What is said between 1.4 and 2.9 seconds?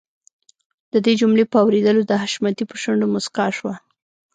په اورېدلو د حشمتي په